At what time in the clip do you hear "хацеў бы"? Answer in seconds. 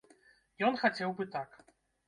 0.85-1.29